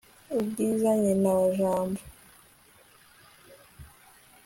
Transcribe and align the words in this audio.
ubwiza, 0.37 0.89
nyina 1.01 1.29
wa 1.39 1.45
jambo 1.57 2.01